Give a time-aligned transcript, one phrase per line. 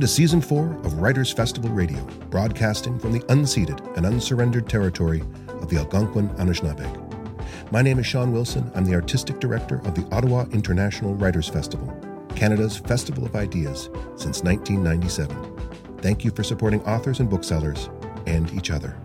[0.00, 5.20] Welcome to Season 4 of Writers Festival Radio, broadcasting from the unceded and unsurrendered territory
[5.48, 7.70] of the Algonquin Anishinaabeg.
[7.70, 8.72] My name is Sean Wilson.
[8.74, 11.94] I'm the Artistic Director of the Ottawa International Writers Festival,
[12.34, 15.36] Canada's Festival of Ideas since 1997.
[15.98, 17.90] Thank you for supporting authors and booksellers
[18.26, 18.98] and each other.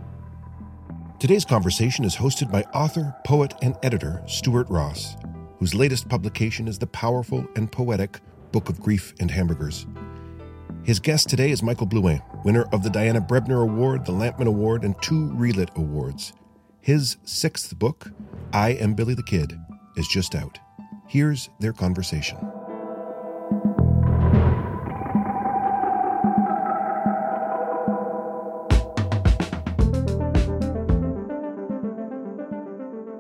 [1.20, 5.18] Today's conversation is hosted by author, poet, and editor Stuart Ross,
[5.60, 8.22] whose latest publication is the powerful and poetic
[8.54, 9.86] Book of Grief and Hamburgers
[10.86, 14.84] his guest today is Michael Blouin, winner of the Diana Brebner Award, the Lampman Award,
[14.84, 16.34] and two Relit Awards.
[16.80, 18.12] His sixth book,
[18.54, 19.60] I Am Billy the Kid,
[19.98, 20.60] is just out.
[21.08, 22.38] Here's their conversation.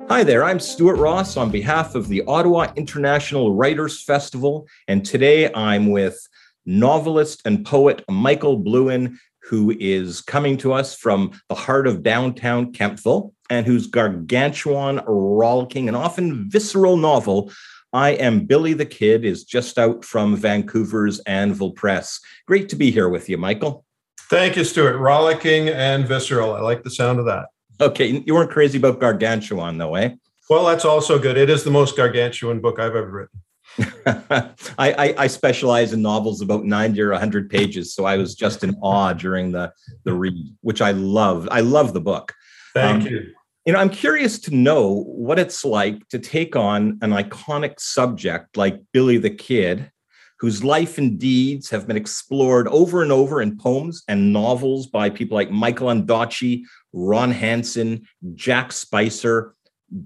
[0.07, 5.51] Hi there, I'm Stuart Ross on behalf of the Ottawa International Writers Festival, and today
[5.53, 6.29] I'm with
[6.65, 12.73] novelist and poet Michael Blouin, who is coming to us from the heart of downtown
[12.73, 17.51] Kemptville and whose gargantuan, rollicking, and often visceral novel,
[17.93, 22.19] I Am Billy the Kid, is just out from Vancouver's Anvil Press.
[22.47, 23.85] Great to be here with you, Michael.
[24.29, 24.97] Thank you, Stuart.
[24.97, 26.53] Rollicking and visceral.
[26.53, 27.45] I like the sound of that.
[27.79, 30.15] Okay, you weren't crazy about gargantuan, though, eh?
[30.49, 31.37] Well, that's also good.
[31.37, 33.41] It is the most gargantuan book I've ever written.
[34.05, 38.63] I, I, I, specialize in novels about 90 or 100 pages, so I was just
[38.63, 39.73] in awe during the,
[40.05, 41.49] the read, which I love.
[41.51, 42.33] I love the book.
[42.73, 43.33] Thank um, you.
[43.65, 48.57] You know, I'm curious to know what it's like to take on an iconic subject
[48.57, 49.91] like Billy the Kid,
[50.39, 55.09] whose life and deeds have been explored over and over in poems and novels by
[55.09, 56.61] people like Michael Ondaatje,
[56.93, 59.55] Ron Hansen, Jack Spicer,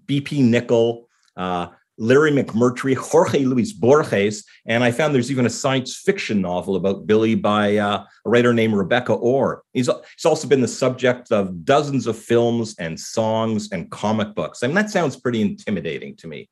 [0.06, 0.42] B.P.
[0.42, 1.67] Nichol, uh,
[2.00, 7.05] Larry McMurtry, Jorge Luis Borges, and I found there's even a science fiction novel about
[7.05, 9.64] Billy by uh, a writer named Rebecca Ore.
[9.73, 14.64] He's, he's also been the subject of dozens of films and songs and comic books.
[14.64, 16.49] I mean, that sounds pretty intimidating to me.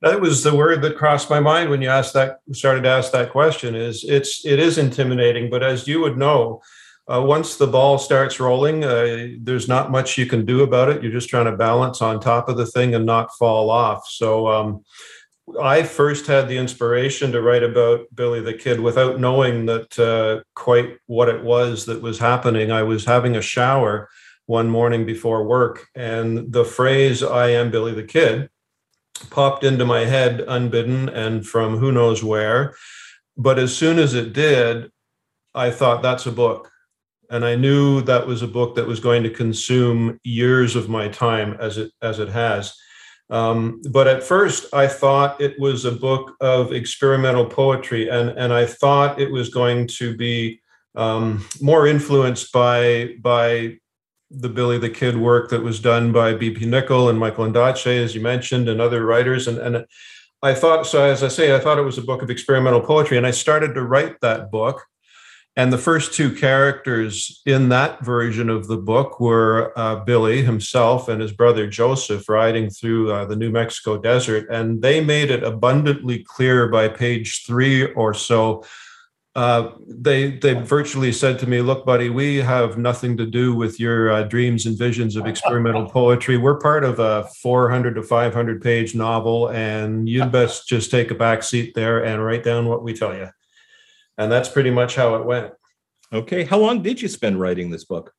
[0.00, 3.12] That was the word that crossed my mind when you asked that, started to ask
[3.12, 3.74] that question.
[3.74, 6.62] Is it's it is intimidating, but as you would know,
[7.10, 11.02] uh, once the ball starts rolling, uh, there's not much you can do about it.
[11.02, 14.06] You're just trying to balance on top of the thing and not fall off.
[14.08, 14.84] So, um,
[15.60, 20.44] I first had the inspiration to write about Billy the Kid without knowing that uh,
[20.54, 22.70] quite what it was that was happening.
[22.70, 24.08] I was having a shower
[24.46, 28.48] one morning before work, and the phrase "I am Billy the Kid"
[29.30, 32.76] popped into my head unbidden and from who knows where.
[33.36, 34.92] But as soon as it did,
[35.52, 36.69] I thought that's a book
[37.30, 41.08] and I knew that was a book that was going to consume years of my
[41.08, 42.74] time as it as it has.
[43.30, 48.52] Um, but at first, I thought it was a book of experimental poetry, and and
[48.52, 50.60] I thought it was going to be
[50.96, 53.78] um, more influenced by by
[54.32, 56.66] the Billy the Kid work that was done by B.P.
[56.66, 59.86] Nichol and Michael Ondaatje, as you mentioned, and other writers, and and.
[60.42, 61.04] I thought so.
[61.04, 63.74] As I say, I thought it was a book of experimental poetry, and I started
[63.74, 64.86] to write that book
[65.60, 71.06] and the first two characters in that version of the book were uh, Billy himself
[71.06, 74.48] and his brother Joseph riding through uh, the New Mexico desert.
[74.48, 78.64] And they made it abundantly clear by page three or so.
[79.36, 83.78] Uh, they they virtually said to me, "Look, buddy, we have nothing to do with
[83.78, 86.38] your uh, dreams and visions of experimental poetry.
[86.38, 91.14] We're part of a 400 to 500 page novel, and you'd best just take a
[91.14, 93.28] back seat there and write down what we tell you."
[94.20, 95.52] And that's pretty much how it went.
[96.12, 98.12] Okay, how long did you spend writing this book?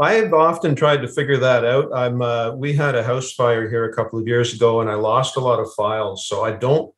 [0.00, 1.94] I've often tried to figure that out.
[1.94, 2.22] I'm.
[2.22, 5.36] Uh, we had a house fire here a couple of years ago, and I lost
[5.36, 6.92] a lot of files, so I don't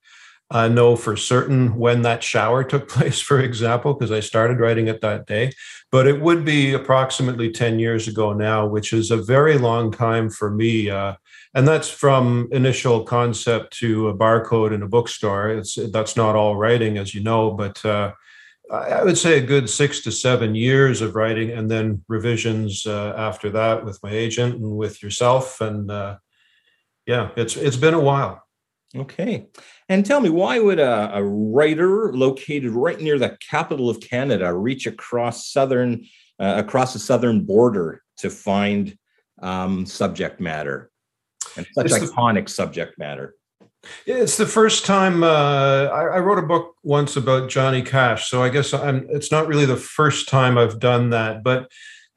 [0.50, 4.86] uh, know for certain when that shower took place, for example, because I started writing
[4.86, 5.52] it that day.
[5.90, 10.30] But it would be approximately ten years ago now, which is a very long time
[10.30, 10.90] for me.
[10.90, 11.14] Uh,
[11.54, 15.48] and that's from initial concept to a barcode in a bookstore.
[15.50, 18.12] It's that's not all writing, as you know, but uh,
[18.70, 23.14] I would say a good six to seven years of writing, and then revisions uh,
[23.16, 25.60] after that with my agent and with yourself.
[25.60, 26.18] And uh,
[27.06, 28.44] yeah, it's it's been a while.
[28.94, 29.48] Okay,
[29.88, 34.52] and tell me, why would a, a writer located right near the capital of Canada
[34.52, 36.04] reach across southern
[36.38, 38.96] uh, across the southern border to find
[39.40, 40.90] um, subject matter
[41.56, 43.34] and such it's iconic the, subject matter?
[44.06, 48.42] It's the first time uh, I, I, wrote a book once about Johnny Cash, so
[48.42, 51.42] I guess I'm, it's not really the first time I've done that.
[51.42, 51.70] But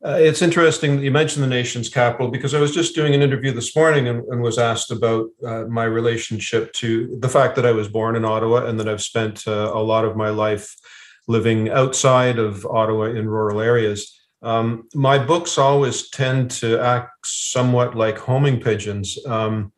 [0.03, 3.21] uh, it's interesting that you mentioned the nation's capital because I was just doing an
[3.21, 7.67] interview this morning and, and was asked about uh, my relationship to the fact that
[7.67, 10.75] I was born in Ottawa and that I've spent uh, a lot of my life
[11.27, 14.19] living outside of Ottawa in rural areas.
[14.41, 19.23] Um, my books always tend to act somewhat like homing pigeons.
[19.27, 19.71] Um,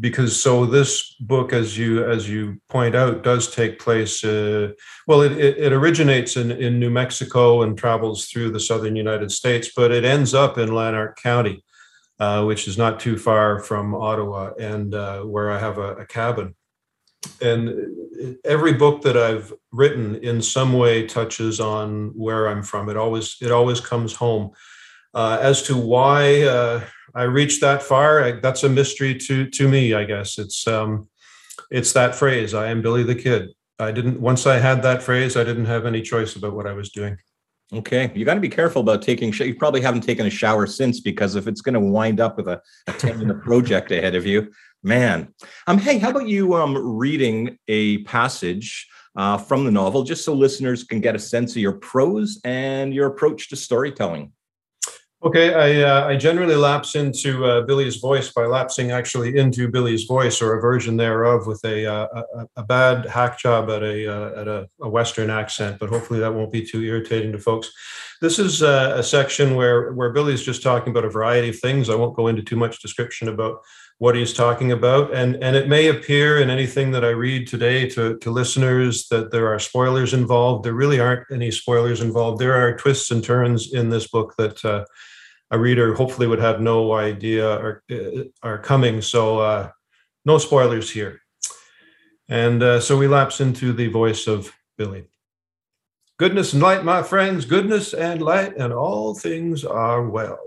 [0.00, 4.72] because so this book as you as you point out does take place uh,
[5.06, 9.30] well it, it, it, originates in, in new mexico and travels through the southern united
[9.30, 11.62] states but it ends up in lanark county
[12.18, 16.06] uh, which is not too far from ottawa and uh, where i have a, a,
[16.06, 16.54] cabin.
[17.42, 17.94] And
[18.44, 22.88] every book that i've written in some way touches on where i'm from.
[22.88, 24.52] It always it always comes home.
[25.12, 26.84] Uh, as to why uh,
[27.16, 28.22] I reached that far.
[28.22, 29.94] I, that's a mystery to to me.
[29.94, 31.08] I guess it's um,
[31.70, 32.52] it's that phrase.
[32.52, 33.48] I am Billy the Kid.
[33.78, 35.34] I didn't once I had that phrase.
[35.36, 37.16] I didn't have any choice about what I was doing.
[37.72, 39.32] Okay, you got to be careful about taking.
[39.32, 42.36] Sh- you probably haven't taken a shower since because if it's going to wind up
[42.36, 44.52] with a, a ten minute project ahead of you,
[44.82, 45.34] man.
[45.66, 48.86] Um, hey, how about you um reading a passage
[49.16, 52.92] uh, from the novel just so listeners can get a sense of your prose and
[52.92, 54.32] your approach to storytelling?
[55.24, 60.04] Okay, I, uh, I generally lapse into uh, Billy's voice by lapsing actually into Billy's
[60.04, 64.06] voice or a version thereof with a, uh, a, a, bad hack job at a
[64.06, 67.72] uh, at a, a, Western accent, but hopefully that won't be too irritating to folks.
[68.20, 71.88] This is uh, a section where where Billy's just talking about a variety of things.
[71.88, 73.62] I won't go into too much description about
[73.98, 77.88] what he's talking about, and and it may appear in anything that I read today
[77.90, 80.64] to to listeners that there are spoilers involved.
[80.64, 82.38] There really aren't any spoilers involved.
[82.38, 84.84] There are twists and turns in this book that uh,
[85.50, 89.00] a reader hopefully would have no idea are, uh, are coming.
[89.00, 89.70] So uh,
[90.24, 91.22] no spoilers here.
[92.28, 95.04] And uh, so we lapse into the voice of Billy.
[96.18, 100.40] Goodness and light, my friends, goodness and light, and all things are well.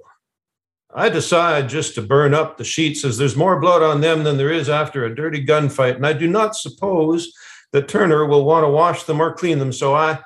[0.93, 4.37] I decide just to burn up the sheets as there's more blood on them than
[4.37, 7.31] there is after a dirty gunfight, and I do not suppose
[7.71, 10.19] that Turner will want to wash them or clean them, so I,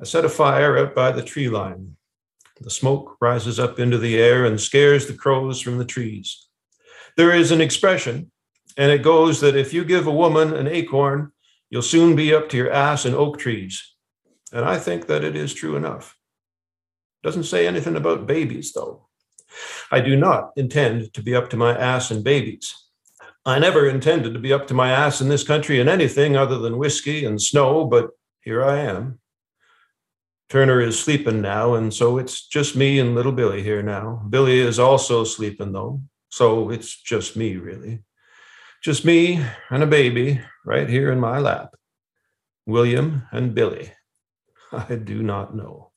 [0.00, 1.96] I set a fire out by the tree line.
[2.60, 6.46] The smoke rises up into the air and scares the crows from the trees.
[7.16, 8.30] There is an expression,
[8.76, 11.32] and it goes that if you give a woman an acorn,
[11.70, 13.94] you'll soon be up to your ass in oak trees.
[14.52, 16.16] And I think that it is true enough.
[17.24, 19.03] Doesn't say anything about babies, though.
[19.90, 22.74] I do not intend to be up to my ass in babies.
[23.46, 26.58] I never intended to be up to my ass in this country in anything other
[26.58, 28.10] than whiskey and snow, but
[28.40, 29.18] here I am.
[30.48, 34.22] Turner is sleeping now, and so it's just me and little Billy here now.
[34.28, 38.02] Billy is also sleeping, though, so it's just me, really.
[38.82, 41.74] Just me and a baby right here in my lap.
[42.66, 43.92] William and Billy.
[44.72, 45.93] I do not know.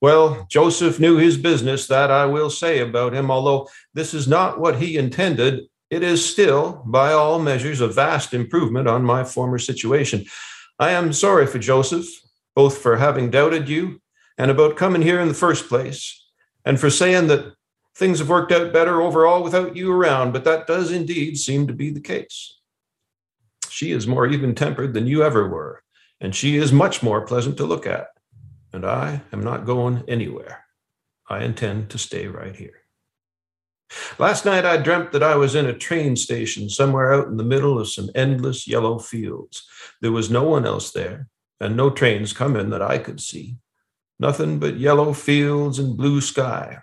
[0.00, 4.60] Well, Joseph knew his business, that I will say about him, although this is not
[4.60, 5.64] what he intended.
[5.90, 10.26] It is still, by all measures, a vast improvement on my former situation.
[10.78, 12.06] I am sorry for Joseph
[12.58, 14.00] both for having doubted you
[14.36, 16.26] and about coming here in the first place,
[16.64, 17.54] and for saying that
[17.94, 21.72] things have worked out better overall without you around, but that does indeed seem to
[21.72, 22.58] be the case.
[23.70, 25.84] She is more even tempered than you ever were,
[26.20, 28.08] and she is much more pleasant to look at.
[28.72, 30.64] And I am not going anywhere.
[31.28, 32.82] I intend to stay right here.
[34.18, 37.44] Last night I dreamt that I was in a train station somewhere out in the
[37.44, 39.66] middle of some endless yellow fields.
[40.02, 41.28] There was no one else there,
[41.60, 43.56] and no trains come in that I could see.
[44.20, 46.78] Nothing but yellow fields and blue sky.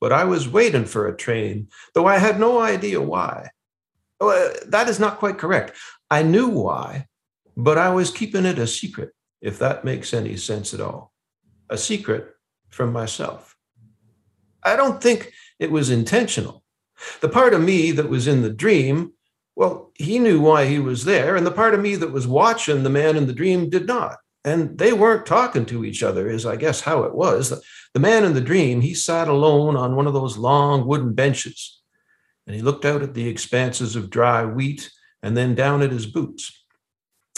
[0.00, 3.50] But I was waiting for a train, though I had no idea why.
[4.20, 5.76] Well, that is not quite correct.
[6.10, 7.06] I knew why,
[7.56, 11.12] but I was keeping it a secret, if that makes any sense at all.
[11.70, 12.34] A secret
[12.70, 13.56] from myself.
[14.62, 16.64] I don't think it was intentional.
[17.20, 19.12] The part of me that was in the dream
[19.58, 22.84] well, he knew why he was there, and the part of me that was watching
[22.84, 24.18] the man in the dream did not.
[24.44, 27.52] And they weren't talking to each other, is I guess how it was.
[27.92, 31.80] The man in the dream, he sat alone on one of those long wooden benches,
[32.46, 34.92] and he looked out at the expanses of dry wheat
[35.24, 36.64] and then down at his boots.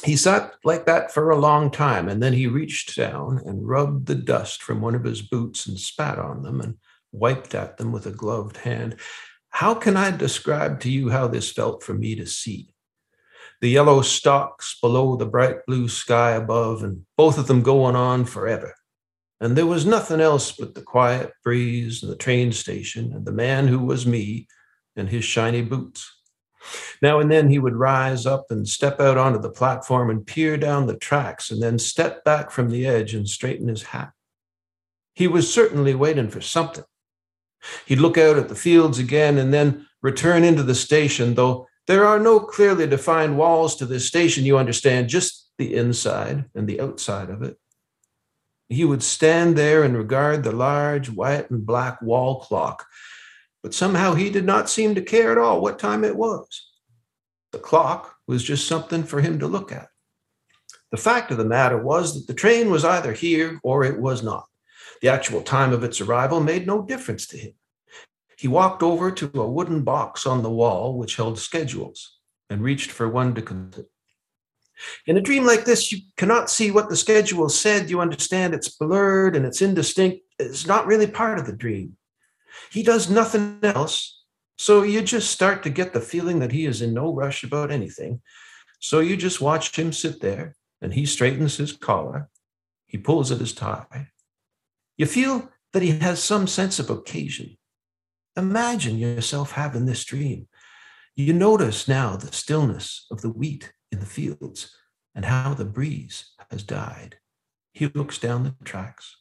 [0.04, 4.06] He sat like that for a long time, and then he reached down and rubbed
[4.06, 6.76] the dust from one of his boots and spat on them and
[7.12, 8.96] wiped at them with a gloved hand.
[9.50, 12.72] How can I describe to you how this felt for me to see?
[13.60, 18.24] The yellow stalks below the bright blue sky above, and both of them going on
[18.24, 18.74] forever.
[19.40, 23.32] And there was nothing else but the quiet breeze and the train station and the
[23.32, 24.48] man who was me
[24.96, 26.19] and his shiny boots.
[27.02, 30.56] Now and then he would rise up and step out onto the platform and peer
[30.56, 34.12] down the tracks and then step back from the edge and straighten his hat.
[35.14, 36.84] He was certainly waiting for something.
[37.86, 42.06] He'd look out at the fields again and then return into the station, though there
[42.06, 46.80] are no clearly defined walls to this station, you understand, just the inside and the
[46.80, 47.58] outside of it.
[48.68, 52.86] He would stand there and regard the large white and black wall clock,
[53.62, 56.68] but somehow he did not seem to care at all what time it was.
[57.52, 59.88] The clock was just something for him to look at.
[60.90, 64.22] The fact of the matter was that the train was either here or it was
[64.22, 64.46] not.
[65.02, 67.52] The actual time of its arrival made no difference to him.
[68.36, 72.90] He walked over to a wooden box on the wall which held schedules and reached
[72.90, 73.86] for one to consult.
[75.06, 77.90] In a dream like this, you cannot see what the schedule said.
[77.90, 80.22] You understand it's blurred and it's indistinct.
[80.38, 81.96] It's not really part of the dream.
[82.70, 84.22] He does nothing else.
[84.56, 87.70] So you just start to get the feeling that he is in no rush about
[87.70, 88.20] anything.
[88.78, 92.28] So you just watch him sit there and he straightens his collar.
[92.86, 94.08] He pulls at his tie.
[94.96, 97.56] You feel that he has some sense of occasion.
[98.36, 100.48] Imagine yourself having this dream.
[101.16, 104.74] You notice now the stillness of the wheat in the fields
[105.14, 107.16] and how the breeze has died.
[107.72, 109.16] He looks down the tracks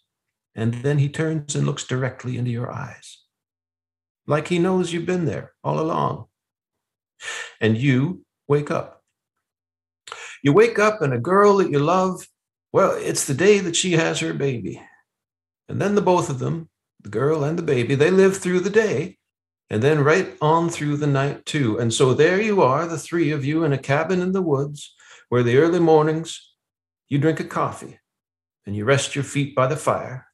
[0.55, 3.23] and then he turns and looks directly into your eyes,
[4.29, 6.25] like he knows you've been there all along.
[7.59, 9.03] And you wake up.
[10.43, 12.25] You wake up, and a girl that you love,
[12.71, 14.81] well, it's the day that she has her baby.
[15.67, 16.69] And then the both of them,
[17.01, 19.17] the girl and the baby, they live through the day
[19.69, 21.77] and then right on through the night too.
[21.77, 24.95] And so there you are, the three of you in a cabin in the woods
[25.29, 26.53] where the early mornings
[27.07, 27.99] you drink a coffee
[28.65, 30.27] and you rest your feet by the fire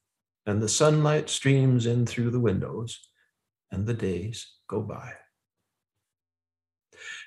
[0.46, 3.08] and the sunlight streams in through the windows
[3.70, 5.12] and the days go by.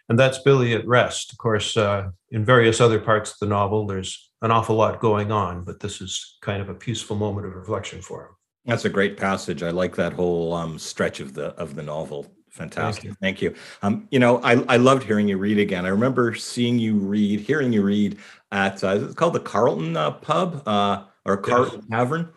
[0.07, 1.31] And that's Billy at rest.
[1.31, 5.31] Of course, uh, in various other parts of the novel, there's an awful lot going
[5.31, 8.31] on, but this is kind of a peaceful moment of reflection for him.
[8.65, 9.63] That's a great passage.
[9.63, 12.27] I like that whole um, stretch of the of the novel.
[12.51, 13.03] Fantastic.
[13.21, 13.49] Thank you.
[13.51, 13.55] Thank you.
[13.83, 15.85] Um, you know, I, I loved hearing you read again.
[15.85, 18.17] I remember seeing you read, hearing you read
[18.51, 21.89] at uh, it's called the Carlton uh, Pub uh, or Carlton yes.
[21.89, 22.29] Tavern.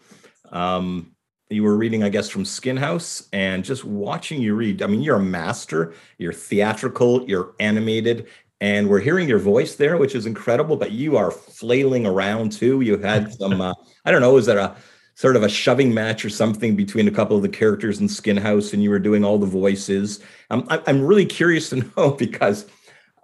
[0.50, 1.11] Um,
[1.52, 4.82] you were reading, I guess, from Skin House, and just watching you read.
[4.82, 5.94] I mean, you're a master.
[6.18, 7.28] You're theatrical.
[7.28, 8.28] You're animated,
[8.60, 10.76] and we're hearing your voice there, which is incredible.
[10.76, 12.80] But you are flailing around too.
[12.80, 13.60] You had some.
[13.60, 14.36] Uh, I don't know.
[14.36, 14.76] Is that a
[15.14, 18.36] sort of a shoving match or something between a couple of the characters in Skin
[18.36, 20.20] House, and you were doing all the voices.
[20.50, 22.66] Um, I, I'm really curious to know because,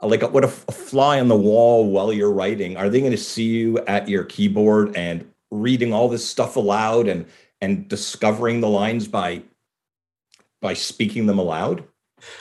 [0.03, 2.77] like, what a, a fly on the wall while you're writing?
[2.77, 7.09] Are they going to see you at your keyboard and reading all this stuff aloud
[7.09, 7.27] and
[7.61, 9.43] and discovering the lines by
[10.61, 11.85] by speaking them aloud?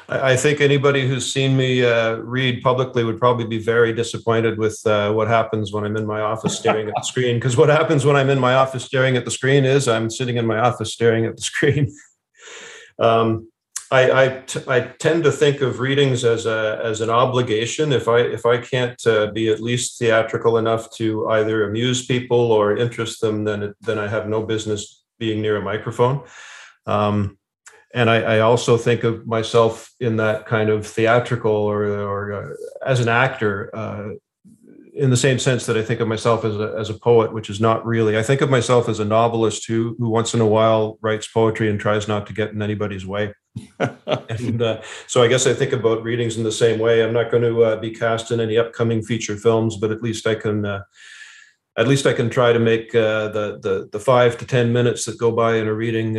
[0.10, 4.82] I think anybody who's seen me uh, read publicly would probably be very disappointed with
[4.86, 7.36] uh, what happens when I'm in my office staring at the screen.
[7.36, 10.38] Because what happens when I'm in my office staring at the screen is I'm sitting
[10.38, 11.96] in my office staring at the screen.
[13.00, 13.50] um,
[13.90, 17.94] I, I, t- I tend to think of readings as a as an obligation.
[17.94, 22.52] If I if I can't uh, be at least theatrical enough to either amuse people
[22.52, 26.24] or interest them, then it, then I have no business being near a microphone.
[26.86, 27.38] Um,
[27.94, 32.54] and I, I, also think of myself in that kind of theatrical or, or uh,
[32.86, 34.10] as an actor uh,
[34.94, 37.50] in the same sense that I think of myself as a, as a poet, which
[37.50, 38.18] is not really.
[38.18, 41.70] I think of myself as a novelist who, who once in a while writes poetry
[41.70, 43.34] and tries not to get in anybody's way.
[43.80, 47.04] and uh, so I guess I think about readings in the same way.
[47.04, 50.28] I'm not going to uh, be cast in any upcoming feature films, but at least
[50.28, 50.66] I can.
[51.78, 54.74] Uh, at least I can try to make uh, the, the the five to ten
[54.74, 56.18] minutes that go by in a reading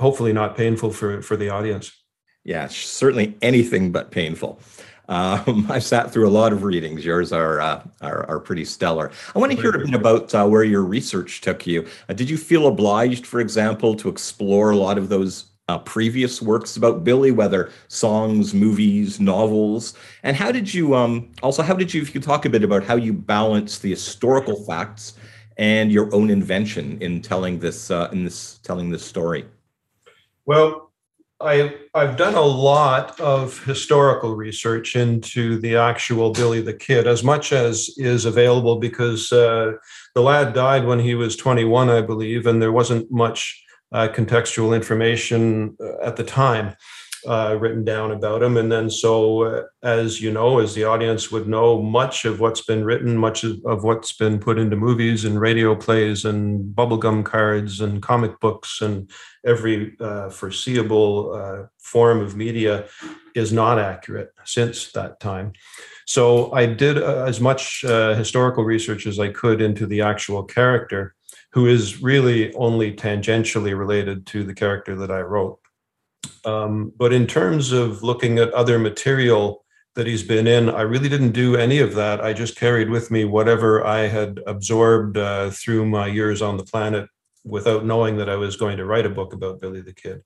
[0.00, 1.92] hopefully not painful for for the audience.
[2.42, 4.60] Yeah, certainly anything but painful.
[5.08, 7.04] Um, I've sat through a lot of readings.
[7.04, 9.10] Yours are uh, are, are, pretty stellar.
[9.34, 11.86] I want to hear a bit about uh, where your research took you.
[12.08, 16.42] Uh, did you feel obliged, for example, to explore a lot of those uh, previous
[16.42, 19.94] works about Billy, whether songs, movies, novels?
[20.22, 22.82] And how did you um, also how did you, if you talk a bit about
[22.84, 25.14] how you balance the historical facts
[25.56, 29.44] and your own invention in telling this uh, in this telling this story?
[30.44, 30.90] Well,
[31.40, 37.22] I, I've done a lot of historical research into the actual Billy the Kid, as
[37.24, 39.72] much as is available, because uh,
[40.14, 44.74] the lad died when he was 21, I believe, and there wasn't much uh, contextual
[44.74, 46.74] information uh, at the time
[47.26, 48.56] uh, written down about him.
[48.56, 52.62] And then, so uh, as you know, as the audience would know, much of what's
[52.62, 57.24] been written, much of, of what's been put into movies and radio plays and bubblegum
[57.24, 59.10] cards and comic books and
[59.44, 62.86] every uh, foreseeable uh, form of media
[63.34, 65.52] is not accurate since that time.
[66.06, 71.14] So I did uh, as much historical research as I could into the actual character,
[71.52, 75.58] who is really only tangentially related to the character that I wrote.
[76.44, 79.64] Um, but in terms of looking at other material
[79.94, 80.70] that he's been in.
[80.70, 82.20] I really didn't do any of that.
[82.20, 86.64] I just carried with me whatever I had absorbed uh, through my years on the
[86.64, 87.08] planet
[87.44, 90.22] without knowing that I was going to write a book about Billy the Kid.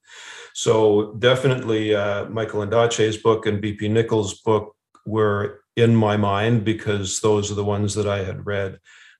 [0.52, 4.76] So definitely uh, Michael Ondaatje's book and BP Nichols' book
[5.06, 8.78] were in my mind because those are the ones that I had read.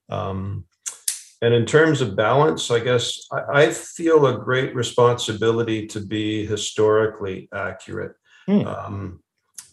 [0.09, 0.67] Um,
[1.45, 6.47] and in terms of balance, I guess I, I, feel a great responsibility to be
[6.47, 8.17] historically accurate.
[8.47, 8.67] Hmm.
[8.67, 9.21] Um,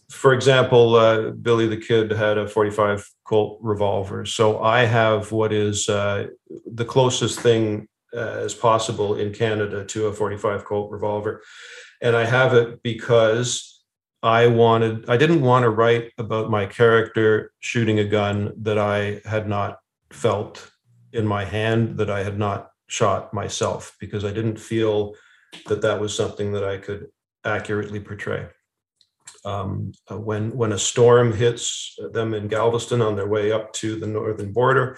[0.09, 4.25] for example, uh, Billy the Kid had a 45 Colt revolver.
[4.25, 6.27] So I have what is uh,
[6.65, 11.41] the closest thing uh, as possible in Canada to a 45 Colt revolver.
[12.01, 13.81] And I have it because
[14.21, 19.21] I wanted, I didn't want to write about my character shooting a gun that I
[19.23, 19.79] had not
[20.11, 20.69] felt
[21.13, 25.15] in my hand, that I had not shot myself, because I didn't feel
[25.67, 27.07] that that was something that I could
[27.43, 28.47] accurately portray.
[29.43, 33.95] Um, uh, when when a storm hits them in Galveston on their way up to
[33.99, 34.97] the northern border,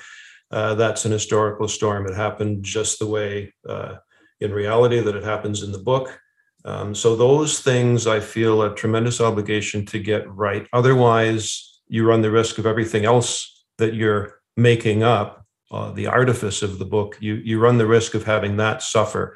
[0.51, 2.05] uh, that's an historical storm.
[2.05, 3.95] It happened just the way uh,
[4.39, 6.19] in reality that it happens in the book.
[6.65, 10.67] Um, so those things I feel a tremendous obligation to get right.
[10.73, 15.42] Otherwise, you run the risk of everything else that you're making up,
[15.73, 17.17] uh, the artifice of the book.
[17.19, 19.35] You you run the risk of having that suffer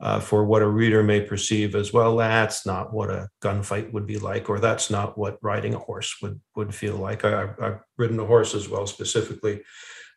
[0.00, 2.16] uh, for what a reader may perceive as well.
[2.16, 6.14] That's not what a gunfight would be like, or that's not what riding a horse
[6.22, 7.24] would would feel like.
[7.24, 9.62] I, have ridden a horse as well, specifically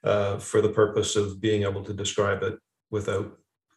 [0.03, 2.59] uh, for the purpose of being able to describe it
[2.89, 3.31] without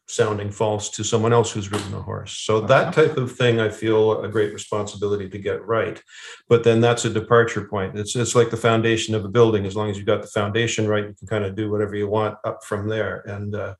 [0.07, 2.37] sounding false to someone else who's ridden a horse.
[2.37, 6.01] So that type of thing, I feel a great responsibility to get right.
[6.47, 7.97] But then that's a departure point.
[7.97, 9.65] It's it's like the foundation of a building.
[9.65, 12.07] As long as you've got the foundation right, you can kind of do whatever you
[12.07, 13.21] want up from there.
[13.27, 13.75] And uh,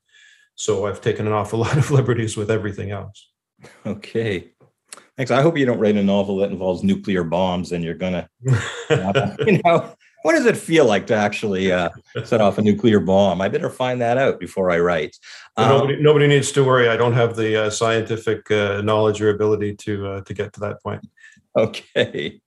[0.56, 3.30] so I've taken an awful lot of liberties with everything else.
[3.84, 4.52] Okay.
[5.16, 5.30] Thanks.
[5.30, 9.60] I hope you don't write a novel that involves nuclear bombs and you're gonna, you
[9.64, 9.94] know,
[10.26, 11.88] what does it feel like to actually uh,
[12.24, 13.40] set off a nuclear bomb?
[13.40, 15.16] I better find that out before I write.
[15.56, 16.88] Um, nobody, nobody, needs to worry.
[16.88, 20.60] I don't have the uh, scientific uh, knowledge or ability to uh, to get to
[20.60, 21.06] that point.
[21.56, 22.40] Okay.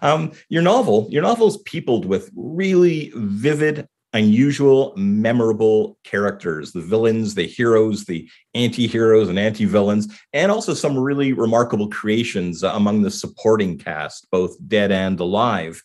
[0.00, 7.34] Um, your novel, your novel is peopled with really vivid unusual, memorable characters the villains,
[7.34, 13.02] the heroes, the anti heroes and anti villains, and also some really remarkable creations among
[13.02, 15.82] the supporting cast, both dead and alive.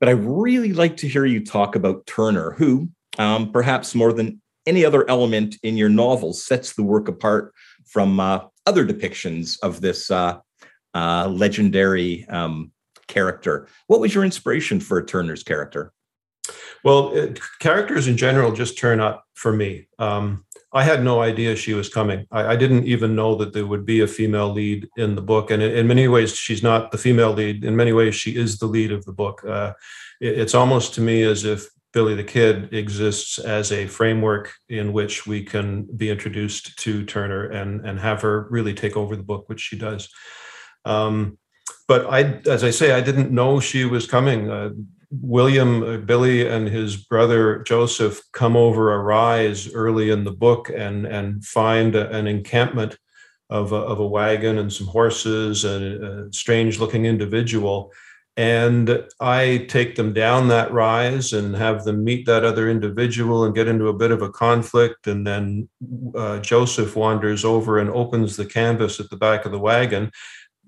[0.00, 4.40] But I really like to hear you talk about Turner, who, um, perhaps more than
[4.66, 7.52] any other element in your novel, sets the work apart
[7.86, 10.38] from uh, other depictions of this uh,
[10.94, 12.72] uh, legendary um,
[13.06, 13.68] character.
[13.86, 15.92] What was your inspiration for Turner's character?
[16.82, 19.88] Well, it, characters in general just turn up for me.
[19.98, 20.43] Um,
[20.74, 22.26] I had no idea she was coming.
[22.32, 25.52] I, I, didn't even know that there would be a female lead in the book.
[25.52, 27.64] And in, in, many ways, she's not the female lead.
[27.64, 29.44] In many ways, she is the lead of the book.
[29.44, 29.74] Uh,
[30.20, 34.92] it, it's almost to me as if Billy the Kid exists as a framework in
[34.92, 39.22] which we can be introduced to Turner and, and have her really take over the
[39.22, 40.08] book, which she does.
[40.84, 41.38] Um,
[41.86, 44.50] but I, as I say, I didn't know she was coming.
[44.50, 44.70] Uh,
[45.20, 50.70] William, uh, Billy, and his brother Joseph come over a rise early in the book
[50.70, 52.98] and and find a, an encampment
[53.50, 57.92] of a, of a wagon and some horses and a strange looking individual.
[58.36, 63.54] And I take them down that rise and have them meet that other individual and
[63.54, 65.06] get into a bit of a conflict.
[65.06, 65.68] And then
[66.16, 70.10] uh, Joseph wanders over and opens the canvas at the back of the wagon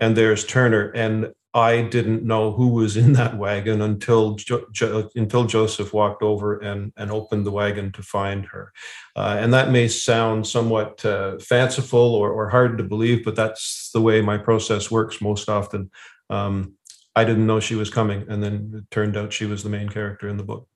[0.01, 0.91] and there's Turner.
[0.95, 6.23] And I didn't know who was in that wagon until jo- jo- until Joseph walked
[6.23, 8.75] over and and opened the wagon to find her,
[9.17, 13.91] uh, and that may sound somewhat uh, fanciful or, or hard to believe, but that's
[13.95, 15.91] the way my process works most often.
[16.29, 16.75] Um,
[17.17, 19.89] I didn't know she was coming, and then it turned out she was the main
[19.89, 20.69] character in the book.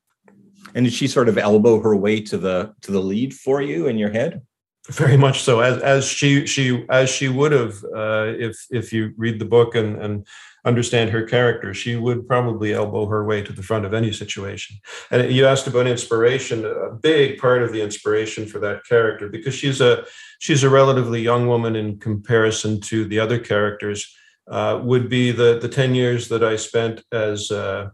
[0.75, 3.87] And did she sort of elbow her way to the to the lead for you
[3.87, 4.41] in your head?
[4.89, 9.13] Very much so, as as she she as she would have uh, if if you
[9.19, 10.27] read the book and and
[10.65, 14.77] understand her character, she would probably elbow her way to the front of any situation.
[15.11, 19.55] And you asked about inspiration, a big part of the inspiration for that character, because
[19.55, 20.05] she's a
[20.39, 24.15] she's a relatively young woman in comparison to the other characters,
[24.51, 27.91] uh, would be the the ten years that I spent as uh,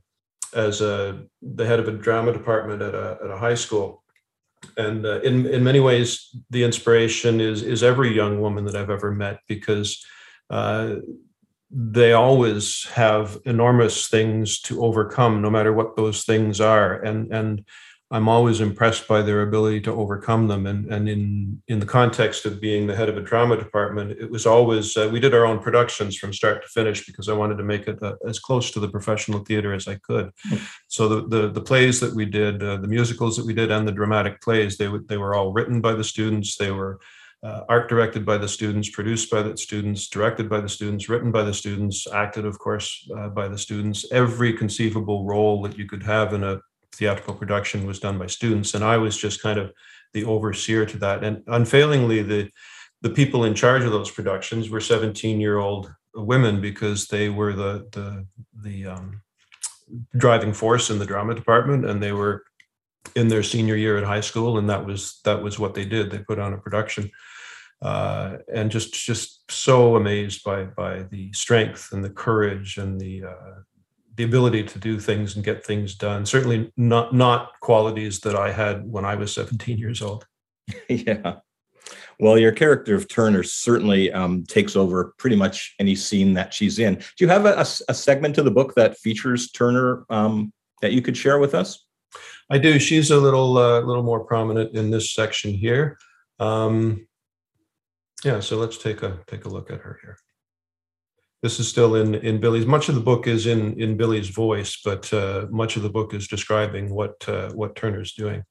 [0.54, 4.02] as a, the head of a drama department at a at a high school.
[4.76, 8.90] And uh, in in many ways, the inspiration is is every young woman that I've
[8.90, 10.04] ever met because
[10.50, 10.96] uh,
[11.70, 16.94] they always have enormous things to overcome, no matter what those things are.
[16.94, 17.64] And and
[18.08, 20.66] I'm always impressed by their ability to overcome them.
[20.66, 24.30] And, and in, in the context of being the head of a drama department, it
[24.30, 27.58] was always, uh, we did our own productions from start to finish because I wanted
[27.58, 30.30] to make it uh, as close to the professional theater as I could.
[30.44, 30.56] Hmm.
[30.86, 33.88] So the, the, the plays that we did, uh, the musicals that we did, and
[33.88, 36.56] the dramatic plays, they, w- they were all written by the students.
[36.56, 37.00] They were
[37.42, 41.30] uh, art directed by the students, produced by the students, directed by the students, written
[41.30, 44.06] by the students, acted, of course, uh, by the students.
[44.10, 46.60] Every conceivable role that you could have in a
[46.94, 49.72] theatrical production was done by students, and I was just kind of
[50.12, 51.22] the overseer to that.
[51.22, 52.50] And unfailingly, the
[53.02, 57.52] the people in charge of those productions were 17 year old women because they were
[57.52, 58.26] the the
[58.62, 59.20] the um,
[60.16, 62.44] driving force in the drama department, and they were
[63.14, 66.10] in their senior year at high school, and that was that was what they did.
[66.10, 67.10] They put on a production.
[67.82, 73.24] Uh, and just just so amazed by by the strength and the courage and the
[73.24, 73.60] uh,
[74.16, 76.24] the ability to do things and get things done.
[76.24, 80.26] Certainly not not qualities that I had when I was 17 years old.
[80.88, 81.36] yeah.
[82.18, 86.78] Well, your character of Turner certainly um, takes over pretty much any scene that she's
[86.78, 86.94] in.
[86.94, 90.92] Do you have a, a, a segment of the book that features Turner um, that
[90.92, 91.85] you could share with us?
[92.50, 92.78] I do.
[92.78, 95.98] She's a little uh, little more prominent in this section here.
[96.38, 97.06] Um,
[98.24, 100.18] yeah, so let's take a take a look at her here.
[101.42, 102.66] This is still in in Billy's.
[102.66, 106.14] Much of the book is in in Billy's voice, but uh, much of the book
[106.14, 108.44] is describing what uh, what Turner's doing.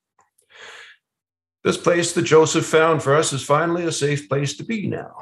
[1.63, 5.15] This place that Joseph found for us is finally a safe place to be now.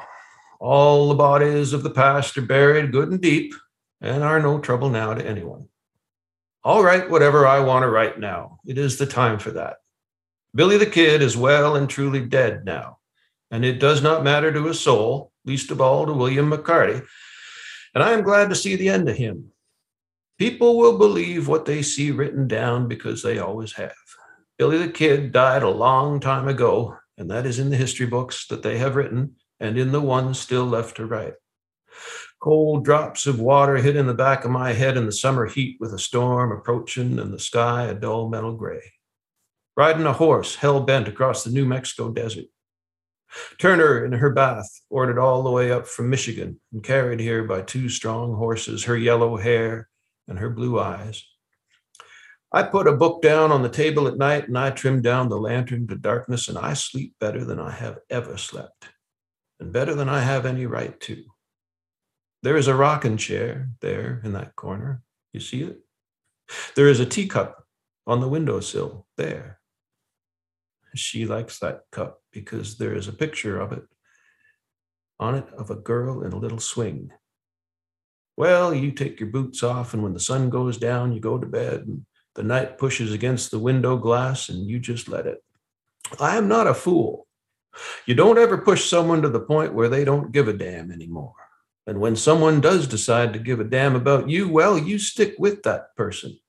[0.59, 3.53] All the bodies of the past are buried good and deep,
[4.01, 5.69] and are no trouble now to anyone.
[6.63, 8.59] I'll write whatever I want to write now.
[8.65, 9.77] It is the time for that.
[10.55, 12.99] Billy the Kid is well and truly dead now,
[13.51, 17.03] and it does not matter to his soul, least of all to William McCarty,
[17.93, 19.51] and I am glad to see the end of him.
[20.39, 23.93] People will believe what they see written down because they always have.
[24.57, 28.47] Billy the Kid died a long time ago, and that is in the history books
[28.47, 31.33] that they have written and in the ones still left to write.
[32.43, 35.77] Cold drops of water hit in the back of my head in the summer heat
[35.79, 38.91] with a storm approaching and the sky a dull metal gray.
[39.77, 42.47] Riding a horse hell bent across the New Mexico desert.
[43.59, 47.61] Turner, in her bath, ordered all the way up from Michigan and carried here by
[47.61, 49.87] two strong horses, her yellow hair
[50.27, 51.25] and her blue eyes.
[52.51, 55.39] I put a book down on the table at night and I trim down the
[55.39, 58.89] lantern to darkness, and I sleep better than I have ever slept,
[59.61, 61.23] and better than I have any right to.
[62.43, 65.01] There is a rocking chair there in that corner.
[65.31, 65.79] You see it?
[66.75, 67.65] There is a teacup
[68.05, 69.59] on the windowsill there.
[70.93, 73.83] She likes that cup because there is a picture of it
[75.19, 77.11] on it of a girl in a little swing.
[78.35, 81.47] Well, you take your boots off, and when the sun goes down, you go to
[81.47, 85.41] bed, and the night pushes against the window glass, and you just let it.
[86.19, 87.25] I am not a fool.
[88.05, 91.35] You don't ever push someone to the point where they don't give a damn anymore.
[91.85, 95.63] And when someone does decide to give a damn about you, well, you stick with
[95.63, 96.39] that person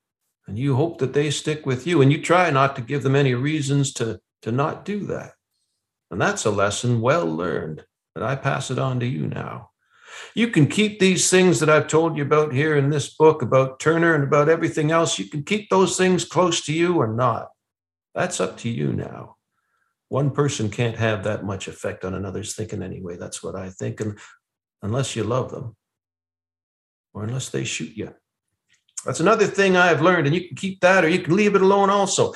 [0.46, 3.16] and you hope that they stick with you and you try not to give them
[3.16, 5.32] any reasons to to not do that.
[6.10, 9.70] And that's a lesson well learned, that I pass it on to you now.
[10.34, 13.80] You can keep these things that I've told you about here in this book about
[13.80, 15.18] Turner and about everything else.
[15.18, 17.48] You can keep those things close to you or not.
[18.14, 19.36] That's up to you now.
[20.08, 23.16] One person can't have that much effect on another's thinking anyway.
[23.16, 24.00] That's what I think.
[24.00, 24.18] And
[24.84, 25.74] unless you love them
[27.14, 28.14] or unless they shoot you.
[29.04, 30.26] That's another thing I've learned.
[30.26, 32.34] And you can keep that or you can leave it alone also.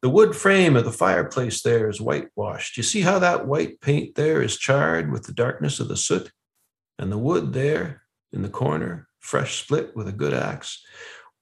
[0.00, 2.76] The wood frame of the fireplace there is whitewashed.
[2.76, 6.30] You see how that white paint there is charred with the darkness of the soot?
[7.00, 10.84] And the wood there in the corner, fresh split with a good axe.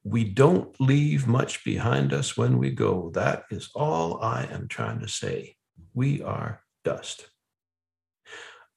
[0.05, 3.11] We don't leave much behind us when we go.
[3.13, 5.57] That is all I am trying to say.
[5.93, 7.29] We are dust.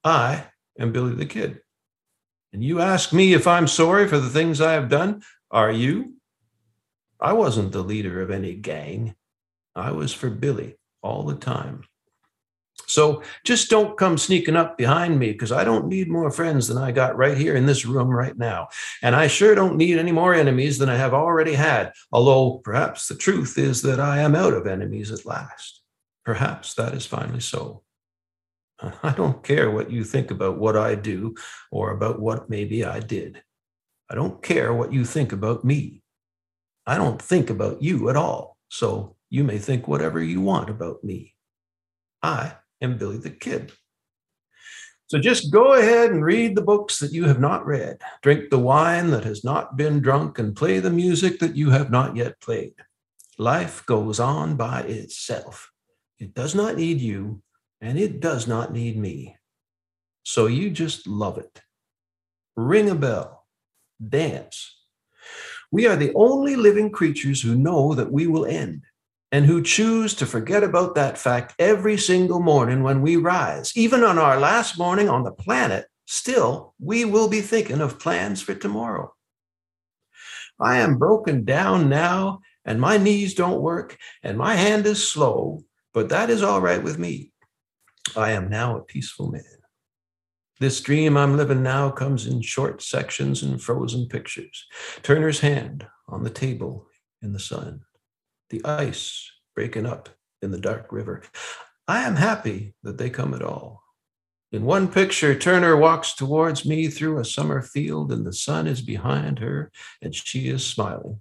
[0.04, 1.62] I am Billy the Kid.
[2.51, 5.21] And you ask me if I'm sorry for the things I have done.
[5.51, 6.13] Are you?
[7.19, 9.15] I wasn't the leader of any gang.
[9.75, 11.83] I was for Billy all the time.
[12.88, 16.77] So just don't come sneaking up behind me because I don't need more friends than
[16.79, 18.69] I got right here in this room right now.
[19.03, 21.93] And I sure don't need any more enemies than I have already had.
[22.12, 25.81] Although perhaps the truth is that I am out of enemies at last.
[26.25, 27.83] Perhaps that is finally so.
[29.04, 31.36] I don't care what you think about what I do
[31.72, 33.42] or about what maybe I did.
[34.10, 36.02] I don't care what you think about me.
[36.88, 38.58] I don't think about you at all.
[38.70, 41.36] So you may think whatever you want about me.
[42.24, 43.72] I am Billy the Kid.
[45.08, 48.60] So just go ahead and read the books that you have not read, drink the
[48.60, 52.39] wine that has not been drunk, and play the music that you have not yet
[52.42, 52.76] played.
[53.39, 55.72] life goes on by itself.
[56.20, 57.42] It does not need you,
[57.82, 59.36] and it does not need me.
[60.24, 61.62] So you just love it.
[62.56, 63.46] Ring a bell,
[64.06, 64.76] dance.
[65.72, 68.84] We are the only living creatures who know that we will end
[69.32, 73.72] and who choose to forget about that fact every single morning when we rise.
[73.76, 78.42] Even on our last morning on the planet, still, we will be thinking of plans
[78.42, 79.13] for tomorrow.
[80.60, 85.63] I am broken down now, and my knees don't work, and my hand is slow,
[85.94, 87.32] but that is all right with me.
[88.17, 89.43] I am now a peaceful man.
[90.60, 94.67] This dream I'm living now comes in short sections and frozen pictures.
[95.04, 96.88] Turner's hand on the table
[97.22, 97.82] in the sun,
[98.50, 100.10] the ice breaking up
[100.41, 101.24] in the dark river.
[101.88, 103.84] I am happy that they come at all.
[104.52, 108.82] In one picture, Turner walks towards me through a summer field, and the sun is
[108.82, 111.19] behind her, and she is smiling.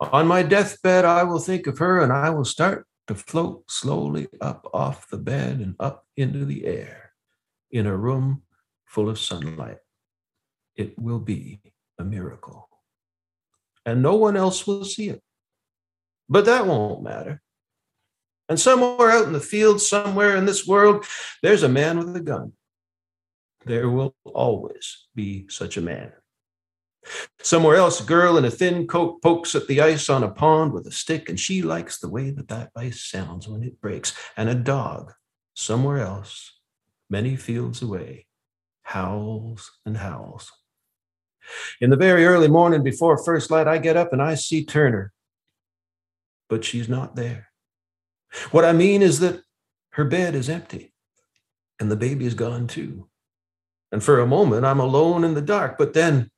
[0.00, 4.28] On my deathbed, I will think of her, and I will start to float slowly
[4.40, 7.12] up off the bed and up into the air
[7.70, 8.42] in a room
[8.84, 9.78] full of sunlight.
[10.74, 11.60] It will be
[11.98, 12.68] a miracle.
[13.84, 15.22] And no one else will see it.
[16.28, 17.42] But that won't matter.
[18.48, 21.04] And somewhere out in the field, somewhere in this world,
[21.42, 22.52] there's a man with a gun.
[23.64, 26.12] There will always be such a man.
[27.42, 30.72] Somewhere else, a girl in a thin coat pokes at the ice on a pond
[30.72, 34.12] with a stick, and she likes the way that that ice sounds when it breaks.
[34.36, 35.12] And a dog,
[35.54, 36.58] somewhere else,
[37.08, 38.26] many fields away,
[38.82, 40.50] howls and howls.
[41.80, 45.12] In the very early morning before first light, I get up and I see Turner,
[46.48, 47.48] but she's not there.
[48.50, 49.42] What I mean is that
[49.90, 50.92] her bed is empty
[51.78, 53.08] and the baby is gone too.
[53.92, 56.30] And for a moment, I'm alone in the dark, but then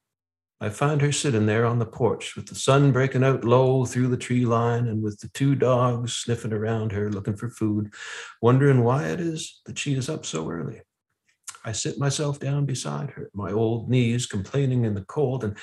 [0.61, 4.09] I find her sitting there on the porch with the sun breaking out low through
[4.09, 7.95] the tree line and with the two dogs sniffing around her looking for food,
[8.43, 10.81] wondering why it is that she is up so early.
[11.65, 15.57] I sit myself down beside her, my old knees complaining in the cold, and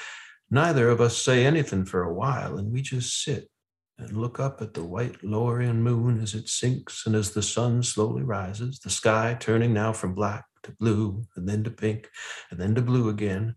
[0.49, 3.49] neither of us say anything for a while, and we just sit
[3.97, 7.83] and look up at the white lowering moon as it sinks and as the sun
[7.83, 12.09] slowly rises, the sky turning now from black to blue and then to pink
[12.49, 13.55] and then to blue again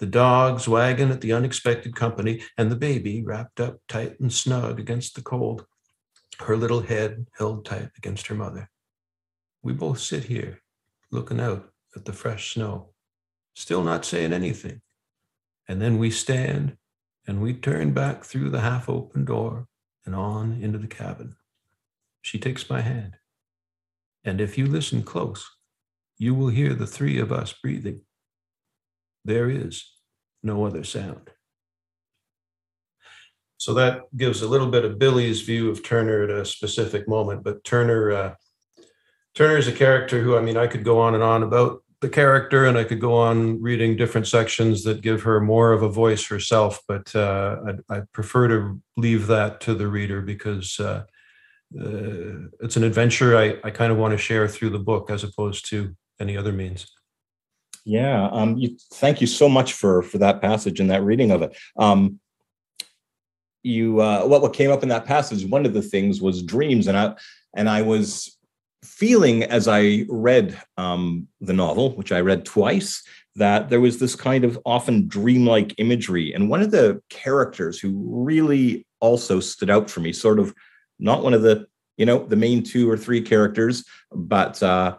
[0.00, 4.80] the dogs wagging at the unexpected company, and the baby wrapped up tight and snug
[4.80, 5.66] against the cold,
[6.38, 8.70] her little head held tight against her mother.
[9.62, 10.62] We both sit here,
[11.12, 12.94] looking out at the fresh snow,
[13.54, 14.80] still not saying anything.
[15.68, 16.78] And then we stand
[17.26, 19.66] and we turn back through the half open door
[20.06, 21.36] and on into the cabin.
[22.22, 23.16] She takes my hand.
[24.24, 25.46] And if you listen close,
[26.16, 28.00] you will hear the three of us breathing
[29.24, 29.92] there is
[30.42, 31.30] no other sound.
[33.60, 37.44] So that gives a little bit of Billy's view of Turner at a specific moment.
[37.44, 38.34] But Turner, uh,
[39.34, 42.08] Turner is a character who, I mean, I could go on and on about the
[42.08, 45.90] character, and I could go on reading different sections that give her more of a
[45.90, 46.80] voice herself.
[46.88, 47.58] But uh,
[47.90, 51.04] I, I, prefer to leave that to the reader because uh,
[51.78, 55.22] uh it's an adventure I, I kind of want to share through the book as
[55.22, 56.90] opposed to any other means.
[57.90, 61.42] Yeah, um, you, thank you so much for for that passage and that reading of
[61.42, 61.56] it.
[61.76, 62.20] Um,
[63.64, 65.44] you uh, what what came up in that passage?
[65.44, 67.16] One of the things was dreams, and I
[67.56, 68.38] and I was
[68.84, 73.02] feeling as I read um, the novel, which I read twice,
[73.34, 77.90] that there was this kind of often dreamlike imagery, and one of the characters who
[78.06, 80.54] really also stood out for me, sort of
[81.00, 84.96] not one of the you know the main two or three characters, but uh,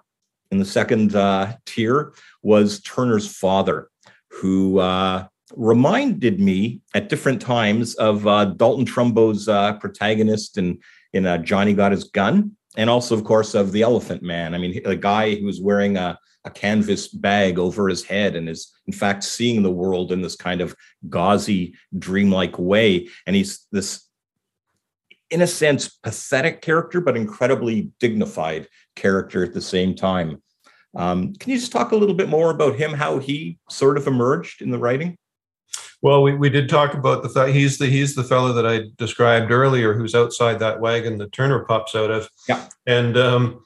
[0.51, 3.89] in the second uh, tier was Turner's father,
[4.29, 10.79] who uh, reminded me at different times of uh, Dalton Trumbo's uh, protagonist in,
[11.13, 14.55] in uh, Johnny Got His Gun, and also, of course, of The Elephant Man.
[14.55, 18.49] I mean, a guy who was wearing a, a canvas bag over his head and
[18.49, 20.75] is, in fact, seeing the world in this kind of
[21.09, 23.09] gauzy, dreamlike way.
[23.27, 24.07] And he's this
[25.29, 30.41] in a sense, pathetic character, but incredibly dignified character at the same time.
[30.95, 34.07] Um, can you just talk a little bit more about him, how he sort of
[34.07, 35.17] emerged in the writing?
[36.01, 38.85] Well, we, we did talk about the fact he's the he's the fellow that I
[38.97, 42.27] described earlier, who's outside that wagon that Turner pops out of.
[42.49, 43.63] Yeah, and um,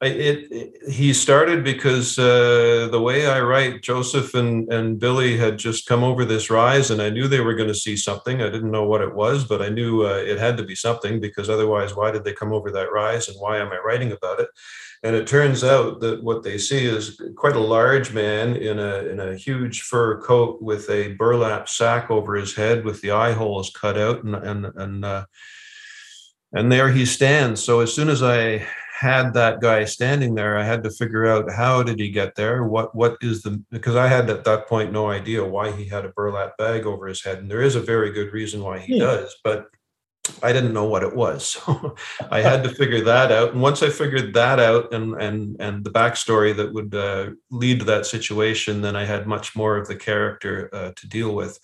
[0.00, 5.58] it, it, he started because uh, the way I write, Joseph and and Billy had
[5.58, 8.40] just come over this rise, and I knew they were going to see something.
[8.40, 11.18] I didn't know what it was, but I knew uh, it had to be something
[11.18, 14.38] because otherwise, why did they come over that rise, and why am I writing about
[14.38, 14.48] it?
[15.02, 18.98] And it turns out that what they see is quite a large man in a
[18.98, 23.32] in a huge fur coat with a burlap sack over his head, with the eye
[23.32, 25.04] holes cut out, and and and.
[25.04, 25.26] Uh,
[26.50, 27.62] and there he stands.
[27.62, 28.66] So as soon as I
[28.98, 32.64] had that guy standing there, I had to figure out how did he get there?
[32.64, 36.04] What what is the because I had at that point no idea why he had
[36.04, 38.96] a burlap bag over his head, and there is a very good reason why he
[38.96, 39.04] yeah.
[39.04, 39.66] does, but
[40.42, 41.46] I didn't know what it was.
[41.46, 41.94] So
[42.30, 43.52] I had to figure that out.
[43.52, 47.78] And once I figured that out and and and the backstory that would uh, lead
[47.78, 51.60] to that situation, then I had much more of the character uh, to deal with.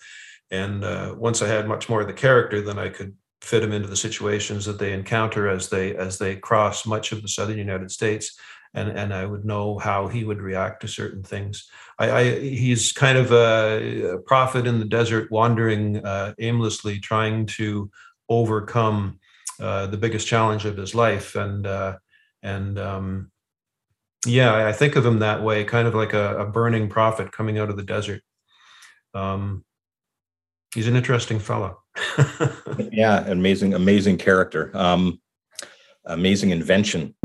[0.51, 3.73] And uh, once I had much more of the character, then I could fit him
[3.73, 7.57] into the situations that they encounter as they as they cross much of the southern
[7.57, 8.37] United States.
[8.73, 11.69] And, and I would know how he would react to certain things.
[11.97, 17.45] I, I he's kind of a, a, prophet in the desert, wandering uh, aimlessly, trying
[17.57, 17.89] to
[18.27, 19.19] overcome
[19.61, 21.35] uh, the biggest challenge of his life.
[21.35, 21.97] And uh,
[22.43, 23.31] and um,
[24.25, 27.57] yeah, I think of him that way, kind of like a, a burning prophet coming
[27.57, 28.21] out of the desert.
[29.13, 29.63] Um,
[30.73, 31.84] he's an interesting fellow.
[32.91, 34.71] yeah, amazing, amazing character.
[34.73, 35.19] Um,
[36.05, 37.15] amazing invention.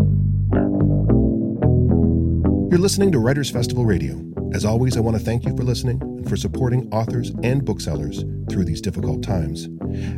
[2.70, 4.24] You're listening to Writers Festival Radio.
[4.52, 8.24] As always, I want to thank you for listening and for supporting authors and booksellers
[8.48, 9.68] through these difficult times.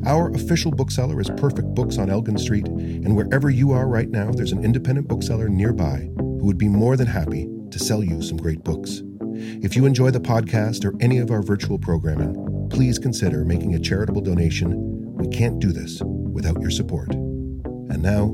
[0.06, 4.30] Our official bookseller is Perfect Books on Elgin Street, and wherever you are right now,
[4.30, 8.36] there's an independent bookseller nearby who would be more than happy to sell you some
[8.36, 9.02] great books.
[9.34, 13.78] If you enjoy the podcast or any of our virtual programming, please consider making a
[13.78, 14.74] charitable donation.
[15.16, 17.12] We can't do this without your support.
[17.12, 18.28] And now,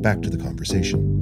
[0.00, 1.20] back to the conversation.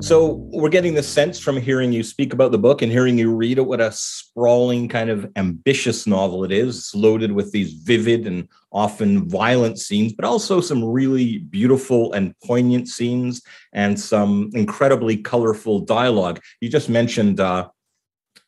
[0.00, 3.34] So we're getting the sense from hearing you speak about the book and hearing you
[3.34, 6.76] read it what a sprawling kind of ambitious novel it is.
[6.76, 12.38] It's loaded with these vivid and often violent scenes, but also some really beautiful and
[12.44, 13.40] poignant scenes
[13.72, 16.40] and some incredibly colorful dialogue.
[16.60, 17.68] You just mentioned uh,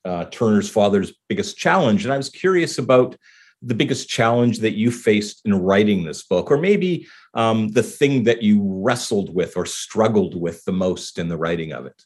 [0.06, 3.16] uh, Turner's father's biggest challenge, and I was curious about
[3.62, 8.24] the biggest challenge that you faced in writing this book, or maybe um, the thing
[8.24, 12.04] that you wrestled with or struggled with the most in the writing of it?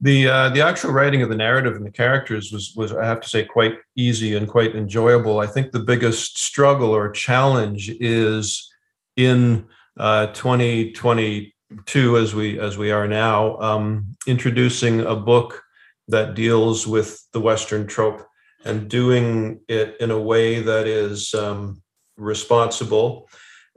[0.00, 3.20] The uh, the actual writing of the narrative and the characters was was I have
[3.20, 5.40] to say quite easy and quite enjoyable.
[5.40, 8.72] I think the biggest struggle or challenge is
[9.16, 9.66] in
[9.98, 15.62] uh, 2022 as we as we are now um, introducing a book
[16.10, 18.26] that deals with the Western trope
[18.64, 21.82] and doing it in a way that is um,
[22.16, 23.28] responsible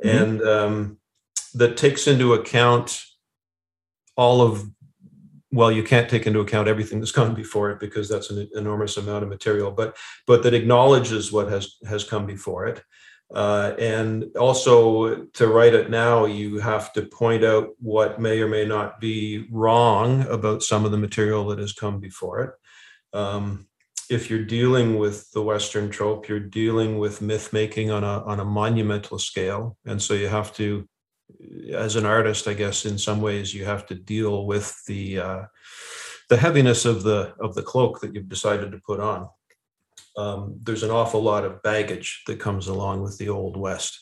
[0.03, 0.17] mm-hmm.
[0.17, 0.97] and um,
[1.53, 2.99] that takes into account
[4.15, 4.69] all of
[5.51, 8.97] well you can't take into account everything that's gone before it because that's an enormous
[8.97, 9.95] amount of material but
[10.27, 12.83] but that acknowledges what has has come before it
[13.33, 18.47] uh, and also to write it now you have to point out what may or
[18.47, 23.67] may not be wrong about some of the material that has come before it um,
[24.09, 28.39] if you're dealing with the Western trope, you're dealing with myth making on a on
[28.39, 30.87] a monumental scale, and so you have to,
[31.73, 35.41] as an artist, I guess in some ways you have to deal with the uh,
[36.29, 39.29] the heaviness of the of the cloak that you've decided to put on.
[40.15, 43.99] Um, there's an awful lot of baggage that comes along with the old West,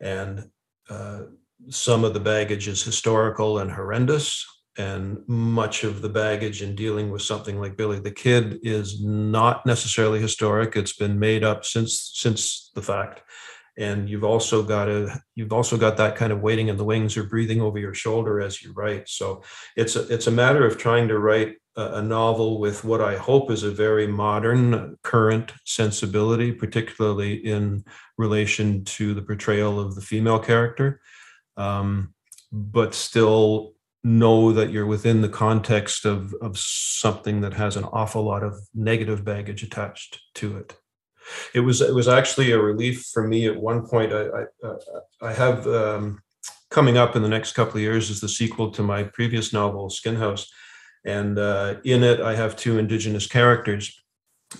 [0.00, 0.48] and
[0.88, 1.22] uh,
[1.68, 4.46] some of the baggage is historical and horrendous
[4.78, 9.66] and much of the baggage in dealing with something like Billy the Kid is not
[9.66, 10.76] necessarily historic.
[10.76, 13.22] It's been made up since since the fact,
[13.80, 17.16] and you've also got a you've also got that kind of waiting in the wings
[17.16, 19.08] or breathing over your shoulder as you write.
[19.08, 19.42] So
[19.74, 23.50] it's a, it's a matter of trying to write a, novel with what I hope
[23.50, 27.84] is a very modern, current sensibility, particularly in
[28.18, 31.00] relation to the portrayal of the female character.
[31.56, 32.12] Um,
[32.52, 38.24] but still know that you're within the context of, of something that has an awful
[38.24, 40.76] lot of negative baggage attached to it.
[41.54, 44.12] It was it was actually a relief for me at one point.
[44.12, 44.78] I I, uh,
[45.22, 46.22] I have um,
[46.70, 49.90] coming up in the next couple of years is the sequel to my previous novel
[49.90, 50.50] Skin House,
[51.04, 53.96] and uh, in it I have two indigenous characters.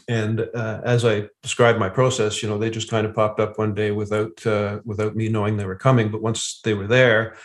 [0.06, 3.58] And uh, as I described my process, you know, they just kind of popped up
[3.58, 6.10] one day without uh, without me knowing they were coming.
[6.10, 7.36] But once they were there,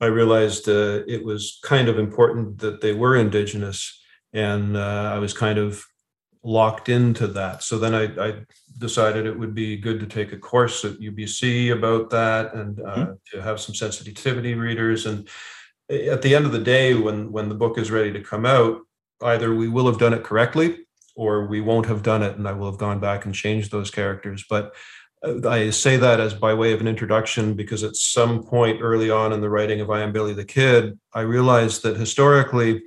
[0.00, 4.00] I realized uh, it was kind of important that they were indigenous,
[4.32, 5.84] and uh, I was kind of
[6.44, 7.62] locked into that.
[7.62, 8.34] So then I, I,
[8.78, 12.96] decided it would be good to take a course at UBC about that and uh,
[12.96, 13.12] mm-hmm.
[13.30, 15.04] to have some sensitivity readers.
[15.06, 15.28] And
[15.90, 18.80] at the end of the day, when when the book is ready to come out,
[19.22, 20.78] either we will have done it correctly
[21.14, 23.90] or we won't have done it, and I will have gone back and changed those
[23.90, 24.44] characters.
[24.48, 24.74] But
[25.46, 29.32] I say that as by way of an introduction because at some point early on
[29.32, 32.82] in the writing of I Am Billy the Kid, I realized that historically,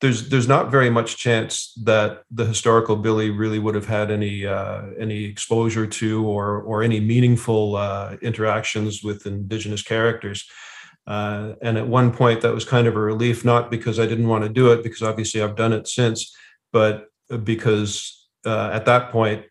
[0.00, 4.46] there's there's not very much chance that the historical Billy really would have had any
[4.46, 10.48] uh, any exposure to or or any meaningful uh, interactions with indigenous characters.
[11.06, 14.28] Uh, and at one point, that was kind of a relief, not because I didn't
[14.28, 16.34] want to do it, because obviously I've done it since,
[16.72, 17.06] but
[17.44, 19.44] because uh, at that point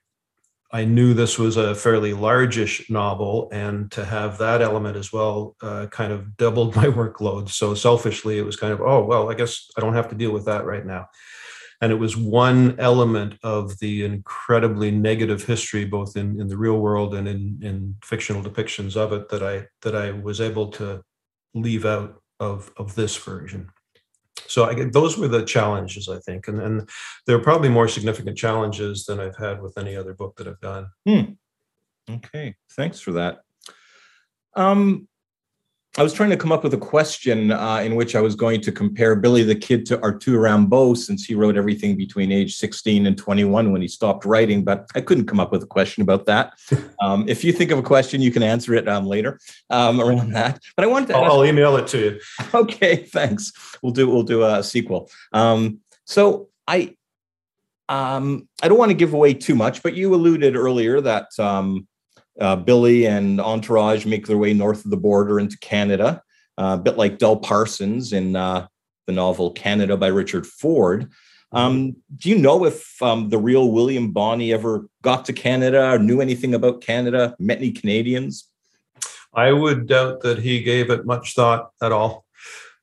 [0.71, 5.55] I knew this was a fairly largish novel, and to have that element as well
[5.61, 7.49] uh, kind of doubled my workload.
[7.49, 10.31] So selfishly, it was kind of, oh, well, I guess I don't have to deal
[10.31, 11.07] with that right now.
[11.81, 16.77] And it was one element of the incredibly negative history, both in, in the real
[16.77, 21.01] world and in, in fictional depictions of it, that I that I was able to
[21.55, 23.69] leave out of of this version
[24.47, 26.89] so I, those were the challenges I think, and and
[27.25, 30.59] there are probably more significant challenges than I've had with any other book that I've
[30.59, 30.87] done.
[31.07, 31.33] Hmm.
[32.09, 33.41] Okay, thanks for that.
[34.55, 35.07] Um,
[35.97, 38.61] I was trying to come up with a question uh, in which I was going
[38.61, 43.07] to compare Billy the Kid to Arthur Rimbaud since he wrote everything between age 16
[43.07, 46.25] and 21 when he stopped writing, but I couldn't come up with a question about
[46.25, 46.53] that.
[47.01, 50.31] Um, if you think of a question, you can answer it um, later um, around
[50.33, 50.59] that.
[50.75, 51.15] But I wanted to.
[51.15, 52.19] I'll, I'll, email it to you.
[52.53, 53.53] Okay, thanks.
[53.81, 55.09] We'll do we'll do a sequel.
[55.31, 56.95] Um, so I
[57.87, 61.87] um, I don't want to give away too much, but you alluded earlier that um,
[62.39, 66.21] uh, Billy and Entourage make their way north of the border into Canada,
[66.57, 68.67] uh, a bit like Dell Parsons in uh,
[69.07, 71.09] the novel Canada by Richard Ford.
[71.51, 75.97] Um, do you know if um, the real William Bonney ever got to Canada or
[75.97, 78.47] knew anything about Canada, met any Canadians?
[79.33, 82.25] I would doubt that he gave it much thought at all.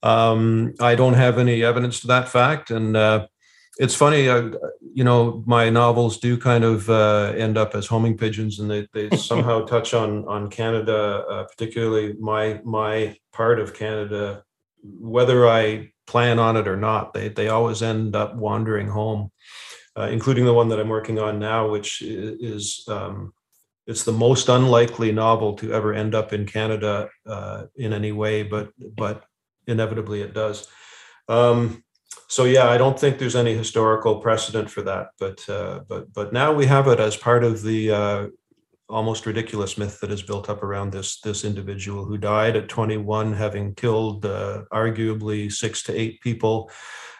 [0.02, 2.70] Um, I don't have any evidence to that fact.
[2.70, 3.26] And uh,
[3.78, 4.50] it's funny, uh,
[4.94, 8.88] you know, my novels do kind of uh, end up as homing pigeons, and they,
[8.92, 14.42] they somehow touch on on Canada, uh, particularly my my part of Canada.
[14.82, 19.30] Whether I plan on it or not, they they always end up wandering home,
[19.96, 23.34] uh, including the one that I'm working on now, which is um,
[23.86, 28.42] it's the most unlikely novel to ever end up in Canada uh, in any way,
[28.42, 29.24] but but
[29.66, 30.66] inevitably it does.
[31.28, 31.82] Um,
[32.28, 36.32] so yeah, I don't think there's any historical precedent for that, but uh, but but
[36.32, 38.26] now we have it as part of the uh,
[38.88, 43.32] almost ridiculous myth that is built up around this this individual who died at 21,
[43.32, 46.70] having killed uh, arguably six to eight people,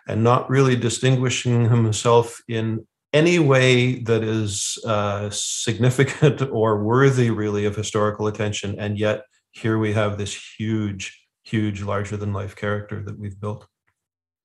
[0.09, 7.64] and not really distinguishing himself in any way that is uh, significant or worthy, really,
[7.64, 8.78] of historical attention.
[8.78, 13.66] And yet, here we have this huge, huge, larger than life character that we've built.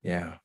[0.03, 0.35] Yeah,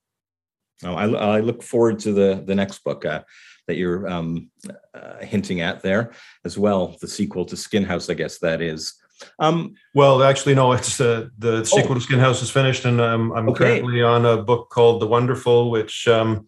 [0.85, 3.22] Oh, I, I, look forward to the the next book uh,
[3.66, 4.51] that you're um,
[4.95, 6.12] uh, hinting at there
[6.45, 6.97] as well.
[7.01, 8.95] The sequel to Skin House, I guess that is.
[9.39, 10.72] Um, well, actually, no.
[10.72, 11.95] It's uh, the sequel oh.
[11.95, 13.81] to Skin House is finished, and um, I'm okay.
[13.81, 16.47] currently on a book called The Wonderful, which um,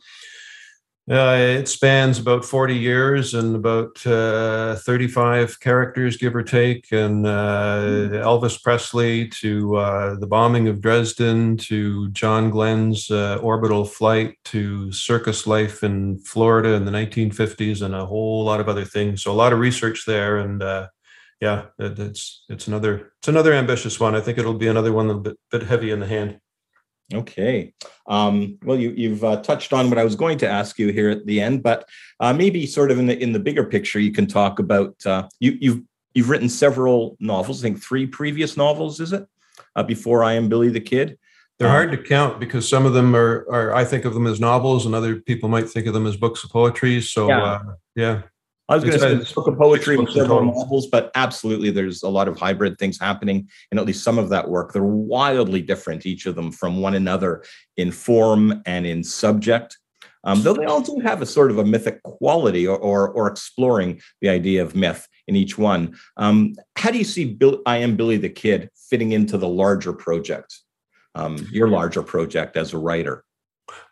[1.11, 7.27] uh, it spans about 40 years and about uh, 35 characters, give or take, and
[7.27, 8.15] uh, hmm.
[8.15, 14.93] Elvis Presley to uh, the bombing of Dresden to John Glenn's uh, orbital flight to
[14.93, 19.23] circus life in Florida in the 1950s and a whole lot of other things.
[19.23, 20.89] So a lot of research there, and uh,
[21.41, 24.15] yeah, it, it's it's another it's another ambitious one.
[24.15, 26.39] I think it'll be another one a bit bit heavy in the hand.
[27.15, 27.73] Okay.
[28.07, 31.09] Um, well, you, have uh, touched on what I was going to ask you here
[31.09, 31.89] at the end, but
[32.21, 35.27] uh, maybe sort of in the in the bigger picture, you can talk about uh,
[35.41, 35.83] you, you've
[36.13, 37.63] you've written several novels.
[37.63, 39.27] I think three previous novels, is it?
[39.75, 41.19] Uh, before I am Billy the Kid.
[41.59, 44.39] They're hard to count because some of them are, are I think of them as
[44.39, 47.01] novels, and other people might think of them as books of poetry.
[47.01, 47.43] So yeah.
[47.43, 47.63] Uh,
[47.97, 48.23] yeah.
[48.69, 52.03] I was going to say a book of poetry and several novels, but absolutely, there's
[52.03, 54.73] a lot of hybrid things happening in at least some of that work.
[54.73, 57.45] They're wildly different, each of them, from one another
[57.79, 59.79] in form and in subject.
[60.25, 63.29] Um, though they all do have a sort of a mythic quality or, or, or
[63.29, 65.97] exploring the idea of myth in each one.
[66.19, 69.95] Um, how do you see Bill, I Am Billy the Kid fitting into the larger
[69.95, 70.59] project,
[71.15, 73.25] um, your larger project as a writer?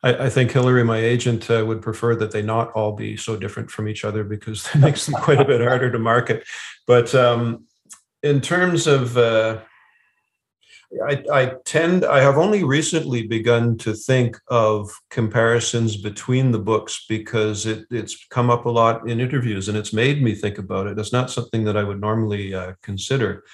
[0.02, 3.36] I, I, think Hillary, my agent, uh, would prefer that they not all be so
[3.36, 6.46] different from each other because that makes them quite a bit harder to market.
[6.86, 7.64] But um,
[8.22, 9.60] in terms of, uh,
[11.06, 17.04] I, I, tend, I have only recently begun to think of comparisons between the books
[17.08, 20.86] because it, it's come up a lot in interviews and it's made me think about
[20.86, 20.98] it.
[20.98, 23.44] It's not something that I would normally uh, consider.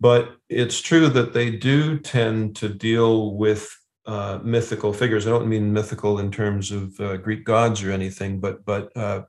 [0.00, 3.68] But it's true that they do tend to deal with
[4.08, 5.26] uh, mythical figures.
[5.26, 9.22] I don't mean mythical in terms of uh, Greek gods or anything, but but uh,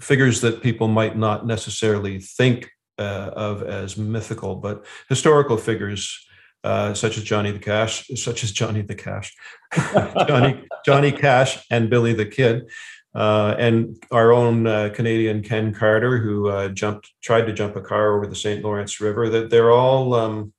[0.00, 2.68] figures that people might not necessarily think
[2.98, 6.26] uh, of as mythical, but historical figures
[6.64, 9.32] uh, such as Johnny the Cash, such as Johnny the Cash,
[10.26, 12.68] Johnny Johnny Cash, and Billy the Kid.
[13.14, 18.26] Uh, and our own Canadian Ken Carter, who jumped, tried to jump a car over
[18.26, 18.62] the St.
[18.62, 19.30] Lawrence River.
[19.30, 20.52] That they're all, um,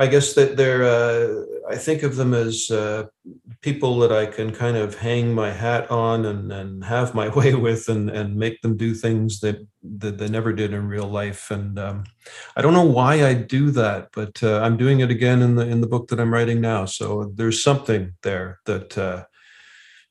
[0.00, 0.84] I guess that they're.
[0.84, 3.04] Uh, I think of them as uh,
[3.60, 7.54] people that I can kind of hang my hat on and, and have my way
[7.54, 9.58] with, and and make them do things that
[9.98, 11.50] that they never did in real life.
[11.50, 12.04] And um,
[12.56, 15.66] I don't know why I do that, but uh, I'm doing it again in the
[15.66, 16.86] in the book that I'm writing now.
[16.86, 18.96] So there's something there that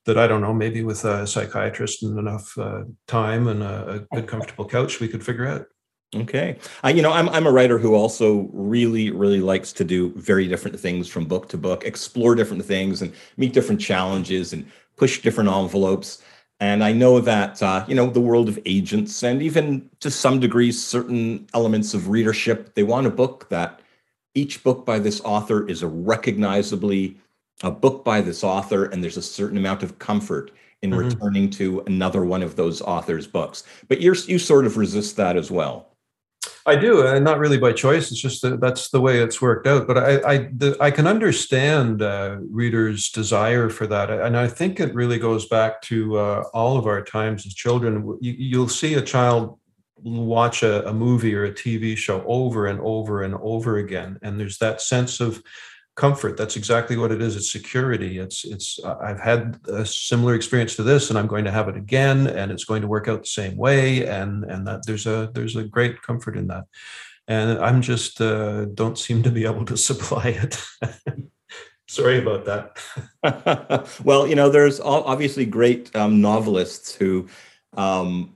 [0.05, 3.99] that I don't know, maybe with a psychiatrist and enough uh, time and a, a,
[4.15, 5.65] good, comfortable couch, we could figure out.
[6.15, 10.11] Okay, I, you know, I'm I'm a writer who also really really likes to do
[10.15, 14.65] very different things from book to book, explore different things, and meet different challenges and
[14.97, 16.23] push different envelopes.
[16.59, 20.39] And I know that uh, you know the world of agents and even to some
[20.39, 23.81] degree certain elements of readership, they want a book that
[24.33, 27.17] each book by this author is a recognizably
[27.63, 30.51] a book by this author and there's a certain amount of comfort
[30.81, 30.99] in mm-hmm.
[30.99, 35.35] returning to another one of those authors books but you're you sort of resist that
[35.35, 35.88] as well
[36.69, 38.11] I do, and not really by choice.
[38.11, 39.87] It's just that that's the way it's worked out.
[39.87, 44.79] But I, I, the, I can understand uh, readers' desire for that, and I think
[44.79, 48.17] it really goes back to uh, all of our times as children.
[48.21, 49.59] You, will see a child
[49.97, 54.39] watch a, a, movie or a TV show over and over and over again, and
[54.39, 55.41] there's that sense of
[55.99, 56.37] comfort.
[56.37, 57.35] That's exactly what it is.
[57.35, 58.19] It's security.
[58.19, 61.75] It's it's i've had a similar experience to this and i'm going to have it
[61.75, 65.29] again and it's going to work out the same way and and that there's a
[65.33, 66.63] there's a great comfort in that.
[67.27, 70.53] And i'm just uh, don't seem to be able to supply it.
[71.87, 72.65] Sorry about that.
[74.09, 77.27] Well you know there's obviously great um, novelists who
[77.75, 78.35] um,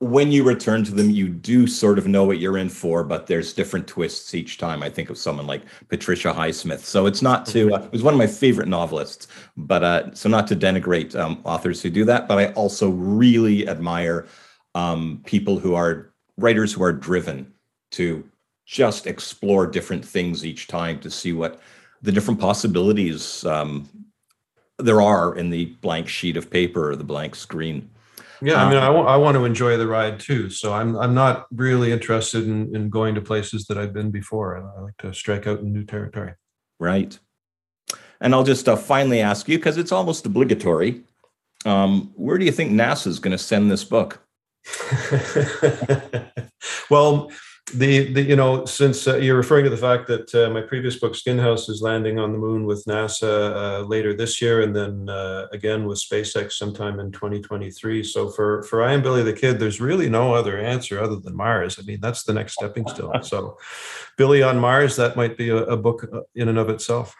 [0.00, 3.26] when you return to them, you do sort of know what you're in for, but
[3.26, 4.82] there's different twists each time.
[4.82, 6.80] I think of someone like Patricia Highsmith.
[6.80, 9.28] So it's not to, uh, it was one of my favorite novelists,
[9.58, 13.68] but uh, so not to denigrate um, authors who do that, but I also really
[13.68, 14.26] admire
[14.74, 17.52] um, people who are writers who are driven
[17.90, 18.26] to
[18.64, 21.60] just explore different things each time to see what
[22.00, 23.86] the different possibilities um,
[24.78, 27.90] there are in the blank sheet of paper or the blank screen.
[28.42, 30.50] Yeah, I mean, I, w- I want to enjoy the ride too.
[30.50, 34.56] So I'm I'm not really interested in, in going to places that I've been before.
[34.56, 36.34] I like to strike out in new territory.
[36.78, 37.18] Right.
[38.20, 41.02] And I'll just uh, finally ask you because it's almost obligatory.
[41.64, 44.22] Um, where do you think NASA is going to send this book?
[46.90, 47.30] well,
[47.70, 50.96] the, the you know since uh, you're referring to the fact that uh, my previous
[50.96, 54.74] book skin house is landing on the moon with nasa uh, later this year and
[54.74, 59.32] then uh, again with spacex sometime in 2023 so for for i am billy the
[59.32, 61.78] kid there's really no other answer other than mars.
[61.78, 63.22] I mean that's the next stepping stone.
[63.22, 63.58] So
[64.16, 67.14] billy on mars that might be a, a book uh, in and of itself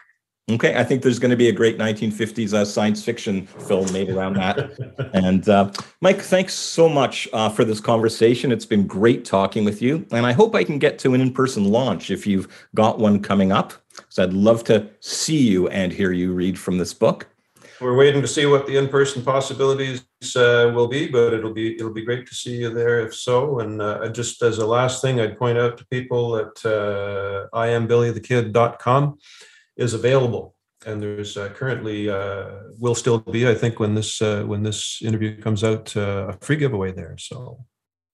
[0.49, 4.09] Okay, I think there's going to be a great 1950s uh, science fiction film made
[4.09, 4.71] around that.
[5.13, 5.71] and uh,
[6.01, 8.51] Mike, thanks so much uh, for this conversation.
[8.51, 11.65] It's been great talking with you, and I hope I can get to an in-person
[11.65, 13.73] launch if you've got one coming up.
[14.09, 17.27] So I'd love to see you and hear you read from this book.
[17.79, 20.03] We're waiting to see what the in-person possibilities
[20.35, 23.59] uh, will be, but it'll be it'll be great to see you there if so.
[23.59, 29.17] And uh, just as a last thing, I'd point out to people at uh, iambillythekid.com
[29.81, 30.55] is available.
[30.85, 34.99] And there's uh, currently uh, will still be i think when this uh, when this
[35.03, 37.15] interview comes out uh, a free giveaway there.
[37.17, 37.65] So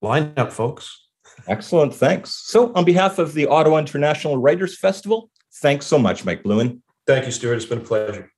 [0.01, 1.05] line up folks.
[1.47, 1.93] Excellent.
[1.93, 2.41] Thanks.
[2.47, 5.30] So on behalf of the ottawa international writers festival
[5.61, 7.55] thanks so much mike blouin thank you stuart.
[7.55, 8.32] It's been a pleasure.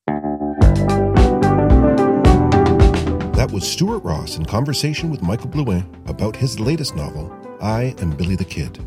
[3.39, 8.11] That was stuart ross in conversation with michael blouin about his latest novel i am
[8.11, 8.77] billy the kid.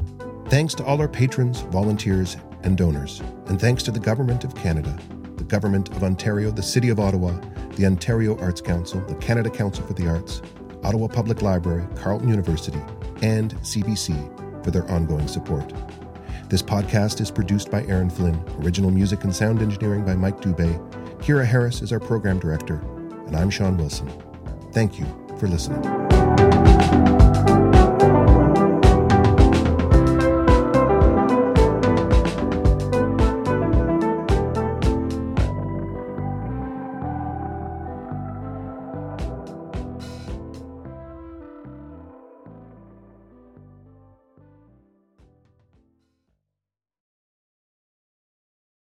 [0.49, 3.21] Thanks to all our patrons volunteers and donors.
[3.47, 4.99] And thanks to the Government of Canada,
[5.37, 7.33] the Government of Ontario, the City of Ottawa,
[7.77, 10.43] the Ontario Arts Council, the Canada Council for the Arts,
[10.85, 12.81] Ottawa Public Library, Carleton University,
[13.23, 15.73] and CBC for their ongoing support.
[16.49, 20.79] This podcast is produced by Aaron Flynn, original music and sound engineering by Mike Dubé.
[21.19, 22.75] Kira Harris is our program director,
[23.27, 24.13] and I'm Sean Wilson.
[24.73, 25.07] Thank you
[25.39, 26.12] for listening.